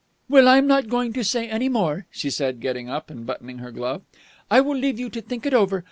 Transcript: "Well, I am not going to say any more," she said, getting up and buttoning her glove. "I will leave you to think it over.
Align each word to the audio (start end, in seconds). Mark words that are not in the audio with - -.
"Well, 0.27 0.47
I 0.47 0.57
am 0.57 0.65
not 0.65 0.89
going 0.89 1.13
to 1.13 1.23
say 1.23 1.47
any 1.47 1.69
more," 1.69 2.07
she 2.09 2.31
said, 2.31 2.59
getting 2.59 2.89
up 2.89 3.11
and 3.11 3.23
buttoning 3.23 3.59
her 3.59 3.69
glove. 3.69 4.01
"I 4.49 4.59
will 4.59 4.75
leave 4.75 4.99
you 4.99 5.11
to 5.11 5.21
think 5.21 5.45
it 5.45 5.53
over. 5.53 5.79